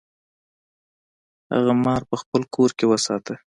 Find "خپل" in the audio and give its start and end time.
2.21-2.41